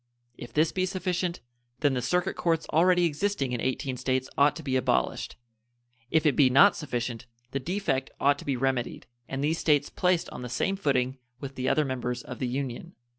If 0.35 0.51
this 0.51 0.71
be 0.71 0.87
sufficient, 0.87 1.41
then 1.81 1.93
the 1.93 2.01
circuit 2.01 2.33
courts 2.33 2.65
already 2.73 3.05
existing 3.05 3.51
in 3.51 3.61
18 3.61 3.97
States 3.97 4.27
ought 4.35 4.55
to 4.55 4.63
be 4.63 4.75
abolished; 4.75 5.35
if 6.09 6.25
it 6.25 6.35
be 6.35 6.49
not 6.49 6.75
sufficient, 6.75 7.27
the 7.51 7.59
defect 7.59 8.09
ought 8.19 8.39
to 8.39 8.45
be 8.45 8.57
remedied, 8.57 9.05
and 9.29 9.43
these 9.43 9.59
States 9.59 9.91
placed 9.91 10.27
on 10.31 10.41
the 10.41 10.49
same 10.49 10.75
footing 10.75 11.19
with 11.39 11.53
the 11.53 11.69
other 11.69 11.85
members 11.85 12.23
of 12.23 12.39
the 12.39 12.47
Union. 12.47 12.95